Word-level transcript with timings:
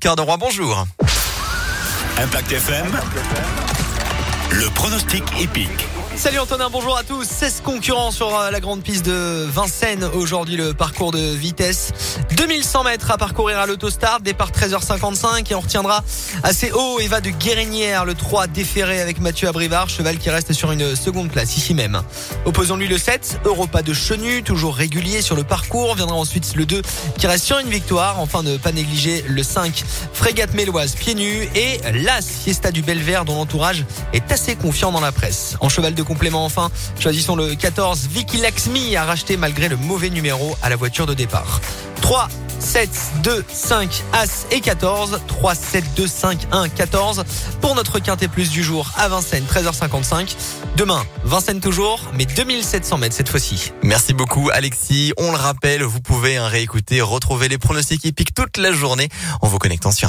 Cœur 0.00 0.16
de 0.16 0.22
Roi, 0.22 0.38
bonjour. 0.38 0.86
Impact 2.16 2.52
FM, 2.52 2.86
le 4.50 4.70
pronostic 4.70 5.22
épique. 5.38 5.86
Salut 6.16 6.38
Antonin, 6.38 6.68
bonjour 6.70 6.98
à 6.98 7.02
tous. 7.02 7.24
16 7.24 7.62
concurrents 7.64 8.10
sur 8.10 8.36
euh, 8.36 8.50
la 8.50 8.60
grande 8.60 8.82
piste 8.82 9.06
de 9.06 9.46
Vincennes. 9.48 10.04
Aujourd'hui, 10.04 10.56
le 10.56 10.74
parcours 10.74 11.12
de 11.12 11.18
vitesse. 11.18 11.92
2100 12.36 12.84
mètres 12.84 13.10
à 13.10 13.16
parcourir 13.16 13.58
à 13.58 13.66
l'autostart. 13.66 14.20
Départ 14.20 14.50
13h55 14.50 15.50
et 15.50 15.54
on 15.54 15.60
retiendra 15.60 16.04
assez 16.42 16.72
haut 16.72 16.98
Eva 17.00 17.20
de 17.20 17.30
Guérinière, 17.30 18.04
le 18.04 18.14
3 18.14 18.48
déféré 18.48 19.00
avec 19.00 19.20
Mathieu 19.20 19.48
Abrivard, 19.48 19.88
cheval 19.88 20.18
qui 20.18 20.28
reste 20.28 20.52
sur 20.52 20.72
une 20.72 20.94
seconde 20.94 21.30
place 21.30 21.56
ici 21.56 21.74
même. 21.74 22.02
Opposons-lui 22.44 22.88
le 22.88 22.98
7, 22.98 23.40
Europa 23.44 23.82
de 23.82 23.94
Chenu, 23.94 24.42
toujours 24.42 24.74
régulier 24.74 25.22
sur 25.22 25.36
le 25.36 25.44
parcours. 25.44 25.94
Viendra 25.94 26.16
ensuite 26.16 26.54
le 26.54 26.66
2 26.66 26.82
qui 27.18 27.26
reste 27.28 27.44
sur 27.44 27.58
une 27.60 27.70
victoire. 27.70 28.20
Enfin, 28.20 28.42
ne 28.42 28.58
pas 28.58 28.72
négliger 28.72 29.24
le 29.26 29.42
5, 29.42 29.84
Frégate 30.12 30.52
Méloise 30.54 30.96
pieds 30.96 31.14
nus 31.14 31.48
et 31.54 31.80
l'As 31.94 32.28
Fiesta 32.44 32.72
du 32.72 32.82
Belvert 32.82 33.24
dont 33.24 33.36
l'entourage 33.36 33.86
est 34.12 34.30
assez 34.32 34.54
confiant 34.56 34.92
dans 34.92 35.00
la 35.00 35.12
presse. 35.12 35.56
Complément 36.02 36.44
enfin. 36.44 36.70
Choisissons 36.98 37.36
le 37.36 37.54
14. 37.54 38.08
Vicky 38.10 38.38
Laxmi 38.38 38.96
a 38.96 39.04
racheté 39.04 39.36
malgré 39.36 39.68
le 39.68 39.76
mauvais 39.76 40.10
numéro 40.10 40.56
à 40.62 40.68
la 40.68 40.76
voiture 40.76 41.06
de 41.06 41.14
départ. 41.14 41.60
3, 42.00 42.28
7, 42.58 42.90
2, 43.22 43.44
5, 43.48 44.04
As 44.12 44.46
et 44.50 44.60
14. 44.60 45.20
3, 45.26 45.54
7, 45.54 45.84
2, 45.96 46.06
5, 46.06 46.46
1, 46.52 46.68
14. 46.68 47.24
Pour 47.60 47.74
notre 47.74 47.98
quintet 47.98 48.28
plus 48.28 48.50
du 48.50 48.62
jour 48.62 48.90
à 48.96 49.08
Vincennes, 49.08 49.44
13h55. 49.44 50.34
Demain, 50.76 51.04
Vincennes 51.24 51.60
toujours, 51.60 52.00
mais 52.14 52.24
2700 52.24 52.98
mètres 52.98 53.14
cette 53.14 53.28
fois-ci. 53.28 53.72
Merci 53.82 54.14
beaucoup 54.14 54.50
Alexis. 54.52 55.12
On 55.18 55.30
le 55.30 55.36
rappelle, 55.36 55.82
vous 55.82 56.00
pouvez 56.00 56.36
hein, 56.36 56.46
réécouter, 56.46 57.00
retrouver 57.00 57.48
les 57.48 57.58
pronostics 57.58 58.04
épiques 58.04 58.34
toute 58.34 58.56
la 58.56 58.72
journée 58.72 59.08
en 59.42 59.48
vous 59.48 59.58
connectant 59.58 59.90
sur 59.90 60.08